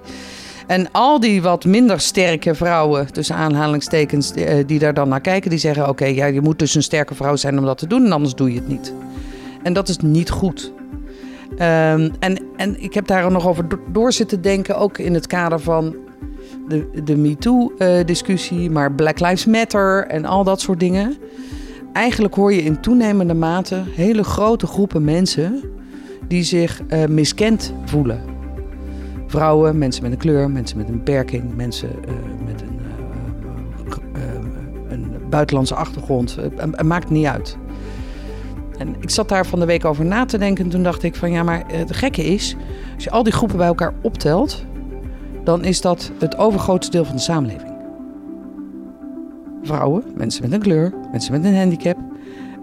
En 0.68 0.92
al 0.92 1.20
die 1.20 1.42
wat 1.42 1.66
minder 1.66 2.00
sterke 2.00 2.56
vrouwen, 2.56 3.14
tussen 3.14 3.36
aanhalingstekens, 3.36 4.32
eh, 4.32 4.64
die 4.66 4.80
daar 4.80 4.94
dan 4.94 5.10
naar 5.10 5.22
kijken, 5.22 5.50
die 5.50 5.60
zeggen: 5.60 5.90
Oké, 5.90 6.06
ja, 6.06 6.26
je 6.26 6.42
moet 6.42 6.60
dus 6.60 6.76
een 6.76 6.84
sterke 6.84 7.16
vrouw 7.16 7.36
zijn 7.36 7.60
om 7.60 7.66
dat 7.66 7.78
te 7.78 7.88
doen, 7.88 8.06
en 8.06 8.12
anders 8.12 8.36
doe 8.36 8.54
je 8.54 8.60
het 8.60 8.68
niet. 8.68 8.94
En 9.64 9.74
dat 9.74 9.90
is 9.90 9.98
niet 9.98 10.30
goed. 10.30 10.74
Ehm, 11.58 12.10
en, 12.20 12.40
en 12.56 12.84
ik 12.84 12.94
heb 12.94 13.08
daar 13.08 13.32
nog 13.32 13.48
over 13.48 13.68
do- 13.68 13.80
door 13.92 14.14
zitten 14.14 14.42
denken, 14.42 14.78
ook 14.78 14.98
in 14.98 15.14
het 15.14 15.28
kader 15.28 15.60
van 15.60 15.96
de, 16.68 17.04
de 17.04 17.18
MeToo-discussie, 17.18 18.70
maar 18.70 18.92
Black 18.92 19.20
Lives 19.20 19.46
Matter 19.46 20.08
en 20.08 20.26
al 20.26 20.44
dat 20.44 20.62
soort 20.62 20.80
dingen. 20.80 21.18
Eigenlijk 21.94 22.36
hoor 22.36 22.54
je 22.54 22.64
in 22.64 22.80
toenemende 22.82 23.34
mate 23.34 23.84
hele 23.96 24.24
grote 24.24 24.68
groepen 24.68 25.04
mensen 25.04 25.62
die 26.28 26.44
zich 26.44 26.82
eh, 26.88 27.06
miskend 27.06 27.74
voelen. 27.86 28.22
Vrouwen, 29.28 29.78
mensen 29.78 30.04
met 30.04 30.12
een 30.12 30.18
kleur, 30.18 30.52
mensen 30.52 30.78
met 30.78 30.88
een 30.88 30.98
beperking, 30.98 31.56
mensen 31.56 31.90
eh, 31.90 32.14
met 32.46 32.62
een, 32.62 32.80
eh, 34.14 34.22
een 34.90 35.12
buitenlandse 35.30 35.76
achtergrond. 35.76 36.36
Het- 36.36 36.62
Het 36.62 36.84
maakt 36.84 37.10
niet 37.10 37.26
uit. 37.26 37.58
En 38.78 38.96
ik 39.00 39.10
zat 39.10 39.30
daar 39.30 39.46
van 39.46 39.60
de 39.60 39.66
week 39.66 39.86
over 39.86 40.06
na 40.06 40.26
te 40.26 40.38
denken. 40.38 40.64
En 40.64 40.70
toen 40.70 40.84
dacht 40.84 41.04
ik 41.04 41.16
van 41.16 41.32
ja, 41.32 41.44
maar 41.44 41.64
het 41.68 41.96
gekke 41.96 42.24
is, 42.24 42.56
als 42.96 43.04
je 43.04 43.10
al 43.12 43.24
die 43.24 43.34
groepen 43.34 43.58
bij 43.58 43.68
elkaar 43.68 43.94
optelt, 44.02 44.66
dan 45.44 45.64
is 45.64 45.82
dat 45.82 46.12
het 46.20 46.38
overgrootste 46.38 46.92
deel 46.92 47.06
van 47.06 47.16
de 47.16 47.22
samenleving. 47.22 47.73
Vrouwen, 49.64 50.04
mensen 50.16 50.44
met 50.44 50.52
een 50.52 50.60
kleur, 50.60 50.94
mensen 51.12 51.32
met 51.32 51.46
een 51.46 51.58
handicap, 51.58 51.98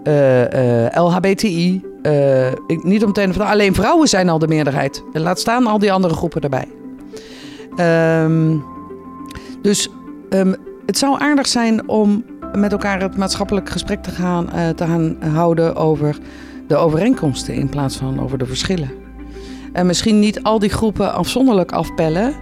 eh, 0.03 0.85
eh, 0.85 1.03
LHBTI. 1.03 1.89
eh, 2.01 2.47
niet 2.67 3.01
om 3.01 3.07
het 3.07 3.17
een 3.17 3.29
of 3.29 3.33
het 3.33 3.41
ander, 3.41 3.45
alleen 3.45 3.73
vrouwen 3.73 4.07
zijn 4.07 4.29
al 4.29 4.39
de 4.39 4.47
meerderheid. 4.47 5.03
Laat 5.13 5.39
staan 5.39 5.67
al 5.67 5.79
die 5.79 5.91
andere 5.91 6.13
groepen 6.13 6.41
erbij. 6.41 6.67
Ehm, 7.75 8.57
dus 9.61 9.89
ehm, 10.29 10.53
het 10.85 10.97
zou 10.97 11.19
aardig 11.19 11.47
zijn 11.47 11.89
om 11.89 12.23
met 12.53 12.71
elkaar 12.71 13.01
het 13.01 13.17
maatschappelijk 13.17 13.69
gesprek 13.69 14.03
te 14.03 14.11
gaan, 14.11 14.49
te 14.75 14.85
gaan 14.85 15.17
houden 15.33 15.75
over 15.75 16.17
de 16.67 16.75
overeenkomsten 16.75 17.53
in 17.53 17.69
plaats 17.69 17.97
van 17.97 18.21
over 18.21 18.37
de 18.37 18.45
verschillen. 18.45 18.91
En 19.73 19.85
misschien 19.85 20.19
niet 20.19 20.43
al 20.43 20.59
die 20.59 20.69
groepen 20.69 21.13
afzonderlijk 21.13 21.71
afpellen, 21.71 22.33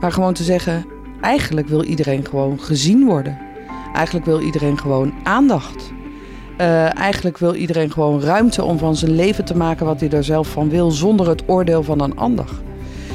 maar 0.00 0.12
gewoon 0.12 0.34
te 0.34 0.42
zeggen: 0.42 0.86
eigenlijk 1.20 1.68
wil 1.68 1.84
iedereen 1.84 2.26
gewoon 2.26 2.60
gezien 2.60 3.04
worden. 3.04 3.45
Eigenlijk 3.96 4.26
wil 4.26 4.40
iedereen 4.40 4.78
gewoon 4.78 5.12
aandacht. 5.22 5.92
Eh, 6.56 6.98
eigenlijk 6.98 7.38
wil 7.38 7.54
iedereen 7.54 7.90
gewoon 7.90 8.20
ruimte 8.20 8.64
om 8.64 8.78
van 8.78 8.96
zijn 8.96 9.14
leven 9.14 9.44
te 9.44 9.56
maken 9.56 9.86
wat 9.86 10.00
hij 10.00 10.10
er 10.10 10.24
zelf 10.24 10.48
van 10.48 10.68
wil, 10.68 10.90
zonder 10.90 11.28
het 11.28 11.42
oordeel 11.46 11.82
van 11.82 12.00
een 12.00 12.16
ander. 12.16 12.50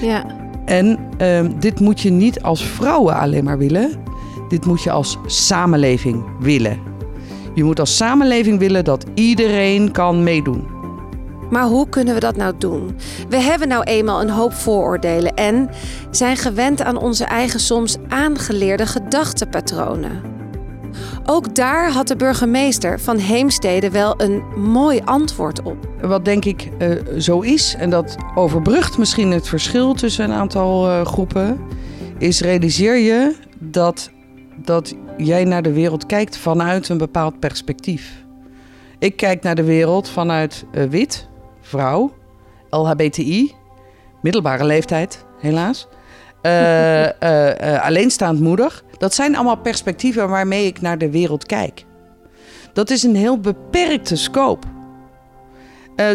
Ja. 0.01 0.25
En 0.65 0.99
ehm, 1.17 1.51
dit 1.59 1.79
moet 1.79 2.01
je 2.01 2.09
niet 2.09 2.41
als 2.41 2.63
vrouwen 2.63 3.15
alleen 3.15 3.43
maar 3.43 3.57
willen. 3.57 3.91
Dit 4.47 4.65
moet 4.65 4.83
je 4.83 4.91
als 4.91 5.17
samenleving 5.25 6.23
willen. 6.39 6.79
Je 7.53 7.63
moet 7.63 7.79
als 7.79 7.97
samenleving 7.97 8.59
willen 8.59 8.83
dat 8.83 9.05
iedereen 9.13 9.91
kan 9.91 10.23
meedoen. 10.23 10.67
Maar 11.49 11.65
hoe 11.65 11.89
kunnen 11.89 12.13
we 12.13 12.19
dat 12.19 12.35
nou 12.35 12.53
doen? 12.57 12.97
We 13.29 13.37
hebben 13.37 13.67
nou 13.67 13.83
eenmaal 13.83 14.21
een 14.21 14.29
hoop 14.29 14.53
vooroordelen 14.53 15.33
en 15.33 15.69
zijn 16.11 16.37
gewend 16.37 16.81
aan 16.81 16.97
onze 16.97 17.23
eigen 17.23 17.59
soms 17.59 17.97
aangeleerde 18.07 18.85
gedachtenpatronen. 18.85 20.40
Ook 21.33 21.55
daar 21.55 21.91
had 21.91 22.07
de 22.07 22.15
burgemeester 22.15 22.99
van 22.99 23.17
Heemstede 23.17 23.89
wel 23.89 24.21
een 24.21 24.43
mooi 24.55 25.01
antwoord 25.05 25.61
op. 25.61 25.77
Wat 26.01 26.25
denk 26.25 26.45
ik 26.45 26.69
eh, 26.77 26.91
zo 27.17 27.39
is, 27.39 27.75
en 27.77 27.89
dat 27.89 28.15
overbrugt 28.35 28.97
misschien 28.97 29.31
het 29.31 29.47
verschil 29.47 29.93
tussen 29.93 30.23
een 30.23 30.35
aantal 30.35 30.89
eh, 30.89 31.05
groepen, 31.05 31.59
is 32.17 32.41
realiseer 32.41 32.97
je 32.97 33.35
dat, 33.59 34.11
dat 34.55 34.93
jij 35.17 35.43
naar 35.43 35.61
de 35.61 35.73
wereld 35.73 36.05
kijkt 36.05 36.37
vanuit 36.37 36.89
een 36.89 36.97
bepaald 36.97 37.39
perspectief. 37.39 38.23
Ik 38.99 39.15
kijk 39.15 39.43
naar 39.43 39.55
de 39.55 39.63
wereld 39.63 40.09
vanuit 40.09 40.65
eh, 40.71 40.83
wit, 40.83 41.27
vrouw, 41.61 42.13
LHBTI, 42.69 43.53
middelbare 44.21 44.65
leeftijd, 44.65 45.25
helaas. 45.39 45.87
Eh, 46.41 47.83
alleenstaand 47.83 48.39
moeder. 48.39 48.83
Dat 48.97 49.13
zijn 49.13 49.35
allemaal 49.35 49.57
perspectieven 49.57 50.29
waarmee 50.29 50.65
ik 50.65 50.81
naar 50.81 50.97
de 50.97 51.09
wereld 51.09 51.45
kijk. 51.45 51.85
Dat 52.73 52.89
is 52.89 53.03
een 53.03 53.15
heel 53.15 53.39
beperkte 53.39 54.15
scope. 54.15 54.67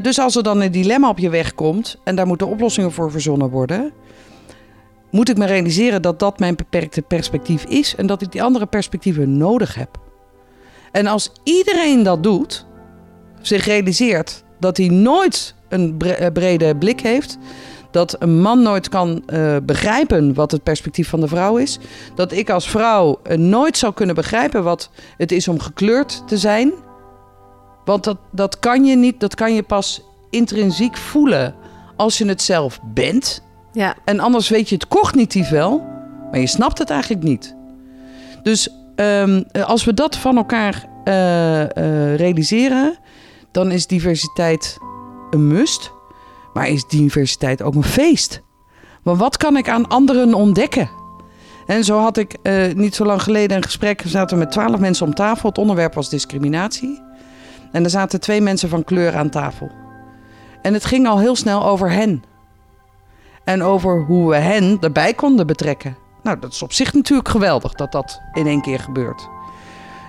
Dus 0.03 0.19
als 0.19 0.37
er 0.37 0.43
dan 0.43 0.61
een 0.61 0.73
dilemma 0.73 1.09
op 1.09 1.19
je 1.19 1.29
weg 1.29 1.55
komt 1.55 1.97
en 2.05 2.17
daar 2.17 2.27
moeten 2.27 2.47
oplossingen 2.47 2.93
voor 2.93 3.11
verzonnen 3.11 3.51
worden, 3.51 3.93
moet 5.11 5.29
ik 5.29 5.37
me 5.37 5.47
realiseren 5.47 6.03
dat 6.03 6.19
dat 6.19 6.39
mijn 6.39 6.57
beperkte 6.57 7.03
perspectief 7.03 7.65
is 7.65 7.95
en 7.95 8.07
dat 8.07 8.23
ik 8.23 8.33
die 8.33 8.43
andere 8.43 8.67
perspectieven 8.67 9.37
nodig 9.37 9.75
heb. 9.75 9.89
En 10.93 11.07
als 11.07 11.33
iedereen 11.43 12.03
dat 12.03 12.23
doet, 12.23 12.67
zich 13.41 13.65
realiseert 13.65 14.45
dat 14.61 14.77
hij 14.77 14.89
nooit 14.89 15.55
een 15.69 15.97
bre- 15.97 16.33
brede 16.33 16.77
blik 16.77 17.01
heeft, 17.01 17.39
dat 17.91 18.17
een 18.19 18.41
man 18.41 18.63
nooit 18.63 18.89
kan 18.89 19.23
eh, 19.27 19.57
begrijpen 19.63 20.35
wat 20.35 20.51
het 20.51 20.63
perspectief 20.63 21.09
van 21.09 21.21
de 21.21 21.29
vrouw 21.29 21.57
is, 21.57 21.79
dat 22.15 22.33
ik 22.33 22.51
als 22.51 22.69
vrouw 22.69 23.21
eh, 23.23 23.39
nooit 23.39 23.79
zou 23.79 23.93
kunnen 23.93 24.15
begrijpen 24.15 24.63
wat 24.63 24.91
het 25.17 25.33
is 25.33 25.49
om 25.49 25.61
gekleurd 25.61 26.23
te 26.27 26.39
zijn. 26.39 26.73
Want 27.85 28.05
dat, 28.05 28.19
dat 28.33 28.59
kan 28.59 28.85
je 28.85 28.97
niet, 28.97 29.21
dat 29.21 29.35
kan 29.35 29.55
je 29.55 29.63
pas 29.63 30.03
intrinsiek 30.31 30.97
voelen 30.97 31.55
als 31.97 32.19
je 32.19 32.27
het 32.27 32.43
zelf 32.43 32.81
bent. 32.95 33.43
Ja. 33.73 33.95
En 34.05 34.21
anders 34.21 34.49
weet 34.49 34.69
je 34.69 34.75
het 34.75 34.89
cognitief 34.89 35.49
wel, 35.49 35.87
maar 36.31 36.41
je 36.41 36.47
snapt 36.47 36.79
het 36.79 36.91
eigenlijk 36.91 37.23
niet. 37.23 37.57
Dus 38.43 38.69
ehm, 38.97 39.43
als 39.67 39.85
we 39.85 39.95
dat 39.95 40.17
van 40.17 40.37
elkaar 40.37 40.95
eh, 41.07 41.63
eh, 41.63 42.17
realiseren, 42.17 42.97
dan 43.51 43.71
is 43.71 43.87
diversiteit 43.87 44.77
een 45.31 45.47
must. 45.47 45.93
Maar 46.57 46.69
is 46.69 46.87
diversiteit 46.87 47.63
ook 47.63 47.75
een 47.75 47.83
feest? 47.83 48.43
Want 49.03 49.19
wat 49.19 49.37
kan 49.37 49.57
ik 49.57 49.69
aan 49.69 49.89
anderen 49.89 50.35
ontdekken? 50.35 50.91
En 51.67 51.85
zo 51.85 51.99
had 51.99 52.17
ik 52.17 52.37
eh, 52.43 52.75
niet 52.75 52.95
zo 52.95 53.05
lang 53.05 53.23
geleden 53.23 53.57
een 53.57 53.63
gesprek. 53.63 54.03
We 54.03 54.09
zaten 54.09 54.39
met 54.39 54.51
twaalf 54.51 54.79
mensen 54.79 55.07
om 55.07 55.15
tafel. 55.15 55.49
Het 55.49 55.59
onderwerp 55.59 55.95
was 55.95 56.09
discriminatie. 56.09 57.03
En 57.73 57.85
er 57.85 57.91
zaten 57.91 58.21
twee 58.21 58.41
mensen 58.41 58.69
van 58.69 58.85
kleur 58.85 59.17
aan 59.17 59.31
tafel. 59.31 59.71
En 60.63 60.73
het 60.73 60.85
ging 60.85 61.07
al 61.07 61.19
heel 61.19 61.37
snel 61.37 61.67
over 61.67 61.91
hen. 61.91 62.25
En 63.45 63.63
over 63.63 64.05
hoe 64.05 64.31
we 64.31 64.37
hen 64.37 64.77
erbij 64.81 65.15
konden 65.15 65.47
betrekken. 65.47 65.97
Nou, 66.23 66.39
dat 66.39 66.53
is 66.53 66.63
op 66.63 66.73
zich 66.73 66.93
natuurlijk 66.93 67.29
geweldig 67.29 67.73
dat 67.73 67.93
dat 67.93 68.21
in 68.33 68.47
één 68.47 68.63
keer 68.63 68.81
gebeurt. 68.81 69.29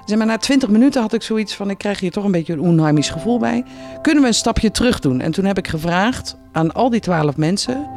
Zeg 0.07 0.17
maar, 0.17 0.27
na 0.27 0.37
twintig 0.37 0.69
minuten 0.69 1.01
had 1.01 1.13
ik 1.13 1.21
zoiets 1.21 1.55
van: 1.55 1.69
ik 1.69 1.77
krijg 1.77 1.99
hier 1.99 2.11
toch 2.11 2.23
een 2.23 2.31
beetje 2.31 2.53
een 2.53 2.59
onheimisch 2.59 3.09
gevoel 3.09 3.39
bij. 3.39 3.63
Kunnen 4.01 4.21
we 4.21 4.27
een 4.27 4.35
stapje 4.35 4.71
terug 4.71 4.99
doen? 4.99 5.21
En 5.21 5.31
toen 5.31 5.45
heb 5.45 5.57
ik 5.57 5.67
gevraagd 5.67 6.37
aan 6.51 6.73
al 6.73 6.89
die 6.89 6.99
twaalf 6.99 7.37
mensen: 7.37 7.87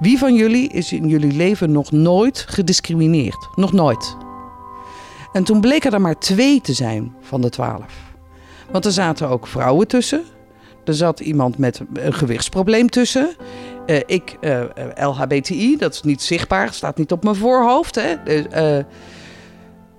wie 0.00 0.18
van 0.18 0.34
jullie 0.34 0.68
is 0.68 0.92
in 0.92 1.08
jullie 1.08 1.32
leven 1.32 1.72
nog 1.72 1.92
nooit 1.92 2.44
gediscrimineerd? 2.48 3.48
Nog 3.54 3.72
nooit. 3.72 4.16
En 5.32 5.44
toen 5.44 5.60
bleken 5.60 5.92
er 5.92 6.00
maar 6.00 6.18
twee 6.18 6.60
te 6.60 6.72
zijn 6.72 7.14
van 7.20 7.40
de 7.40 7.50
twaalf. 7.50 7.94
Want 8.70 8.84
er 8.84 8.92
zaten 8.92 9.28
ook 9.28 9.46
vrouwen 9.46 9.88
tussen. 9.88 10.22
Er 10.84 10.94
zat 10.94 11.20
iemand 11.20 11.58
met 11.58 11.80
een 11.92 12.14
gewichtsprobleem 12.14 12.90
tussen. 12.90 13.36
Eh, 13.86 13.96
ik, 14.06 14.36
eh, 14.40 14.60
LHBTI, 14.94 15.76
dat 15.76 15.94
is 15.94 16.02
niet 16.02 16.22
zichtbaar, 16.22 16.72
staat 16.72 16.96
niet 16.96 17.12
op 17.12 17.24
mijn 17.24 17.36
voorhoofd. 17.36 17.94
Hè? 17.94 18.14
Dus, 18.24 18.46
eh, 18.50 18.78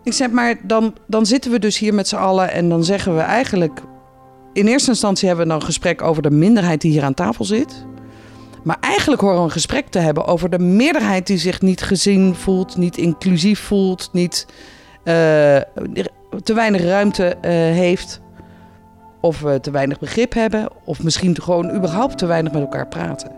ik 0.03 0.13
zeg 0.13 0.29
maar, 0.29 0.55
dan, 0.63 0.96
dan 1.08 1.25
zitten 1.25 1.51
we 1.51 1.60
dus 1.60 1.77
hier 1.77 1.93
met 1.93 2.08
z'n 2.08 2.15
allen 2.15 2.51
en 2.51 2.70
dan 2.70 2.84
zeggen 2.84 3.15
we 3.15 3.22
eigenlijk... 3.22 3.81
In 4.53 4.67
eerste 4.67 4.89
instantie 4.89 5.27
hebben 5.27 5.46
we 5.46 5.51
dan 5.51 5.62
een 5.62 5.67
gesprek 5.67 6.01
over 6.01 6.22
de 6.22 6.31
minderheid 6.31 6.81
die 6.81 6.91
hier 6.91 7.03
aan 7.03 7.13
tafel 7.13 7.46
zit. 7.46 7.86
Maar 8.63 8.77
eigenlijk 8.81 9.22
horen 9.22 9.38
we 9.38 9.43
een 9.43 9.51
gesprek 9.51 9.88
te 9.88 10.00
hebben 10.00 10.25
over 10.25 10.50
de 10.50 10.60
meerderheid 10.60 11.27
die 11.27 11.38
zich 11.38 11.62
niet 11.62 11.81
gezien 11.81 12.36
voelt, 12.36 12.77
niet 12.77 12.98
inclusief 12.98 13.60
voelt, 13.60 14.10
niet 14.12 14.46
eh, 15.03 15.13
te 16.43 16.53
weinig 16.53 16.81
ruimte 16.81 17.25
eh, 17.25 17.51
heeft. 17.51 18.22
Of 19.22 19.41
we 19.41 19.60
te 19.60 19.72
weinig 19.72 20.00
begrip 20.00 20.34
hebben, 20.34 20.70
of 20.86 21.03
misschien 21.03 21.41
gewoon 21.41 21.75
überhaupt 21.75 22.17
te 22.17 22.25
weinig 22.25 22.51
met 22.51 22.62
elkaar 22.62 22.88
praten. 22.88 23.31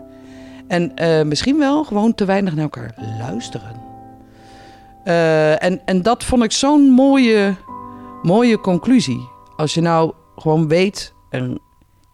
En 0.68 0.96
eh, 0.96 1.22
misschien 1.22 1.58
wel 1.58 1.84
gewoon 1.84 2.14
te 2.14 2.24
weinig 2.24 2.54
naar 2.54 2.62
elkaar 2.62 2.94
luisteren. 3.18 3.83
Eh, 5.04 5.62
en, 5.62 5.86
en 5.86 6.02
dat 6.02 6.24
vond 6.24 6.42
ik 6.42 6.52
zo'n 6.52 6.90
mooie, 6.90 7.54
mooie 8.22 8.60
conclusie. 8.60 9.28
Als 9.56 9.74
je 9.74 9.80
nou 9.80 10.12
gewoon 10.36 10.68
weet 10.68 11.14
en 11.30 11.58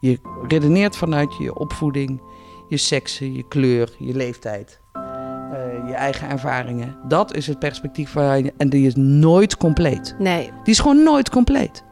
je 0.01 0.19
redeneert 0.49 0.97
vanuit 0.97 1.37
je 1.37 1.55
opvoeding, 1.55 2.21
je 2.69 2.77
seksen, 2.77 3.35
je 3.35 3.43
kleur, 3.43 3.91
je 3.99 4.15
leeftijd, 4.15 4.81
eh, 4.93 5.89
je 5.89 5.95
eigen 5.95 6.29
ervaringen. 6.29 6.97
Dat 7.09 7.35
is 7.35 7.47
het 7.47 7.59
perspectief 7.59 8.13
waar 8.13 8.39
je, 8.39 8.53
en 8.57 8.69
die 8.69 8.87
is 8.87 8.95
nooit 8.95 9.57
compleet. 9.57 10.15
Nee. 10.19 10.51
Die 10.65 10.73
is 10.73 10.79
gewoon 10.79 11.03
nooit 11.03 11.31
compleet. 11.31 11.85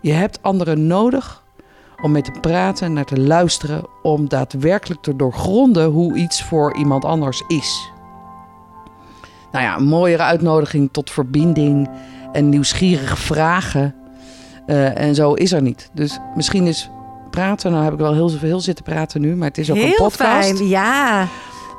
Je 0.00 0.12
hebt 0.12 0.42
anderen 0.42 0.86
nodig 0.86 1.42
om 2.02 2.12
mee 2.12 2.22
te 2.22 2.38
praten 2.40 2.86
en 2.86 2.92
naar 2.92 3.04
te 3.04 3.20
luisteren, 3.20 3.84
om 4.02 4.28
daadwerkelijk 4.28 5.02
te 5.02 5.16
doorgronden 5.16 5.84
hoe 5.90 6.16
iets 6.16 6.42
voor 6.42 6.76
iemand 6.76 7.04
anders 7.04 7.42
is. 7.48 7.91
Nou 9.52 9.64
ja, 9.64 9.76
een 9.76 9.84
mooiere 9.84 10.22
uitnodiging 10.22 10.88
tot 10.92 11.10
verbinding 11.10 11.90
en 12.32 12.48
nieuwsgierige 12.48 13.16
vragen. 13.16 13.94
eh, 14.66 14.98
en 14.98 15.14
zo 15.14 15.32
is 15.32 15.52
er 15.52 15.62
niet. 15.62 15.90
Dus 15.92 16.18
misschien 16.34 16.66
is 16.66 16.90
praten, 17.30 17.70
nou 17.72 17.84
heb 17.84 17.92
ik 17.92 17.98
wel 17.98 18.12
heel 18.14 18.28
veel 18.28 18.60
zitten 18.60 18.84
praten 18.84 19.20
nu, 19.20 19.36
maar 19.36 19.48
het 19.48 19.58
is 19.58 19.70
ook 19.70 19.76
een 19.76 19.82
Heel 19.82 19.94
podcast. 19.94 20.18
fijn, 20.56 20.68
ja. 20.68 21.26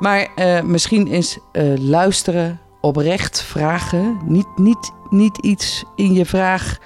Maar 0.00 0.28
eh, 0.34 0.62
misschien 0.62 1.06
is 1.08 1.38
eh, 1.52 1.64
luisteren, 1.78 2.58
oprecht 2.80 3.42
vragen, 3.42 4.18
niet, 4.26 4.46
niet, 4.56 4.92
niet 5.10 5.38
iets 5.38 5.84
in 5.96 6.12
je 6.12 6.24
vraag 6.24 6.78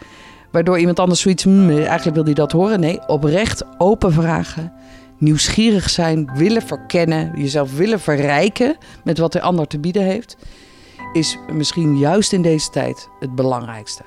waardoor 0.50 0.78
iemand 0.78 0.98
anders 0.98 1.20
zoiets, 1.20 1.44
"Hmm, 1.44 1.70
eigenlijk 1.70 2.14
wil 2.14 2.24
hij 2.24 2.34
dat 2.34 2.52
horen. 2.52 2.80
Nee, 2.80 3.06
oprecht 3.08 3.64
open 3.78 4.12
vragen, 4.12 4.72
nieuwsgierig 5.18 5.90
zijn, 5.90 6.30
willen 6.34 6.62
verkennen, 6.62 7.32
jezelf 7.36 7.76
willen 7.76 8.00
verrijken 8.00 8.76
met 9.04 9.18
wat 9.18 9.32
de 9.32 9.40
ander 9.40 9.66
te 9.66 9.78
bieden 9.78 10.02
heeft, 10.02 10.36
is 11.12 11.38
misschien 11.52 11.98
juist 11.98 12.32
in 12.32 12.42
deze 12.42 12.70
tijd 12.70 13.08
het 13.20 13.34
belangrijkste. 13.34 14.02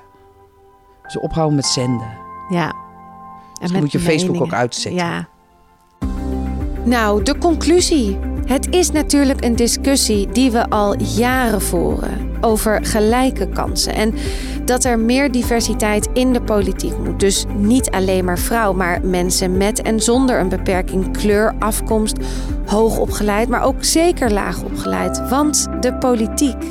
Dus 1.02 1.18
ophouden 1.18 1.56
met 1.56 1.66
zenden. 1.66 2.18
Ja. 2.48 2.74
En 3.60 3.68
Dus 3.68 3.72
moet 3.72 3.92
je 3.92 4.00
Facebook 4.00 4.40
ook 4.40 4.52
uitzetten. 4.52 5.04
Ja. 5.04 5.28
Nou, 6.84 7.22
de 7.22 7.38
conclusie. 7.38 8.18
Het 8.46 8.74
is 8.74 8.90
natuurlijk 8.90 9.44
een 9.44 9.56
discussie 9.56 10.26
die 10.26 10.50
we 10.50 10.70
al 10.70 10.98
jaren 10.98 11.62
voeren 11.62 12.30
over 12.40 12.84
gelijke 12.84 13.48
kansen 13.48 13.94
en 13.94 14.14
dat 14.64 14.84
er 14.84 14.98
meer 14.98 15.32
diversiteit 15.32 16.08
in 16.12 16.32
de 16.32 16.42
politiek 16.42 16.98
moet. 16.98 17.20
Dus 17.20 17.44
niet 17.56 17.90
alleen 17.90 18.24
maar 18.24 18.38
vrouw, 18.38 18.72
maar 18.72 19.00
mensen 19.04 19.56
met 19.56 19.82
en 19.82 20.00
zonder 20.00 20.40
een 20.40 20.48
beperking, 20.48 21.16
kleur, 21.16 21.54
afkomst, 21.58 22.16
hoog 22.66 22.98
opgeleid, 22.98 23.48
maar 23.48 23.64
ook 23.64 23.84
zeker 23.84 24.32
laag 24.32 24.62
opgeleid. 24.62 25.28
Want 25.28 25.68
de 25.80 25.94
politiek 25.94 26.64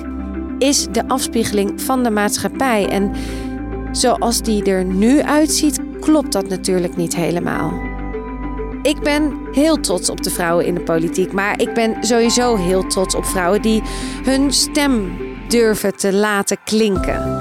is 0.61 0.87
de 0.91 1.07
afspiegeling 1.07 1.81
van 1.81 2.03
de 2.03 2.09
maatschappij 2.09 2.89
en 2.89 3.11
zoals 3.91 4.41
die 4.41 4.63
er 4.63 4.85
nu 4.85 5.21
uitziet, 5.21 5.79
klopt 5.99 6.31
dat 6.31 6.49
natuurlijk 6.49 6.95
niet 6.95 7.15
helemaal. 7.15 7.73
Ik 8.81 8.99
ben 8.99 9.37
heel 9.51 9.79
trots 9.79 10.09
op 10.09 10.23
de 10.23 10.29
vrouwen 10.29 10.65
in 10.65 10.73
de 10.73 10.81
politiek, 10.81 11.31
maar 11.31 11.59
ik 11.59 11.73
ben 11.73 12.03
sowieso 12.03 12.55
heel 12.55 12.87
trots 12.87 13.15
op 13.15 13.25
vrouwen 13.25 13.61
die 13.61 13.81
hun 14.23 14.53
stem 14.53 15.17
durven 15.47 15.95
te 15.97 16.13
laten 16.13 16.57
klinken. 16.63 17.40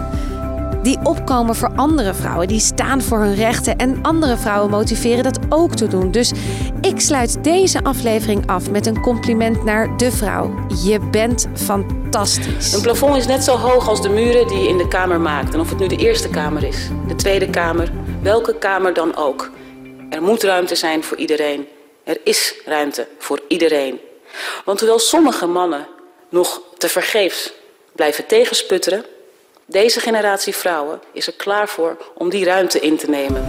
Die 0.82 0.98
opkomen 1.02 1.54
voor 1.54 1.70
andere 1.76 2.14
vrouwen, 2.14 2.48
die 2.48 2.60
staan 2.60 3.02
voor 3.02 3.18
hun 3.18 3.34
rechten 3.34 3.76
en 3.76 3.98
andere 4.02 4.36
vrouwen 4.36 4.70
motiveren 4.70 5.22
dat 5.22 5.38
ook 5.48 5.74
te 5.74 5.88
doen. 5.88 6.10
Dus 6.10 6.32
ik 6.80 7.00
sluit 7.00 7.44
deze 7.44 7.82
aflevering 7.82 8.46
af 8.46 8.70
met 8.70 8.86
een 8.86 9.00
compliment 9.00 9.64
naar 9.64 9.96
de 9.96 10.12
vrouw. 10.12 10.66
Je 10.84 11.00
bent 11.10 11.48
fantastisch. 11.54 12.72
Een 12.72 12.82
plafond 12.82 13.16
is 13.16 13.26
net 13.26 13.44
zo 13.44 13.56
hoog 13.56 13.88
als 13.88 14.02
de 14.02 14.08
muren 14.08 14.48
die 14.48 14.58
je 14.58 14.68
in 14.68 14.76
de 14.76 14.88
kamer 14.88 15.20
maakt. 15.20 15.54
En 15.54 15.60
of 15.60 15.68
het 15.68 15.78
nu 15.78 15.86
de 15.86 15.96
Eerste 15.96 16.28
Kamer 16.28 16.64
is, 16.64 16.88
de 17.08 17.14
Tweede 17.14 17.50
Kamer, 17.50 17.92
welke 18.22 18.54
kamer 18.58 18.94
dan 18.94 19.16
ook. 19.16 19.50
Er 20.10 20.22
moet 20.22 20.42
ruimte 20.42 20.74
zijn 20.74 21.04
voor 21.04 21.16
iedereen. 21.16 21.68
Er 22.04 22.20
is 22.24 22.54
ruimte 22.64 23.06
voor 23.18 23.40
iedereen. 23.48 24.00
Want 24.64 24.80
hoewel 24.80 24.98
sommige 24.98 25.46
mannen 25.46 25.86
nog 26.28 26.60
te 26.78 26.88
vergeefs 26.88 27.52
blijven 27.92 28.26
tegensputteren, 28.26 29.04
deze 29.70 30.00
generatie 30.00 30.54
vrouwen 30.54 31.00
is 31.12 31.26
er 31.26 31.32
klaar 31.32 31.68
voor 31.68 31.96
om 32.14 32.30
die 32.30 32.44
ruimte 32.44 32.80
in 32.80 32.96
te 32.96 33.10
nemen. 33.10 33.44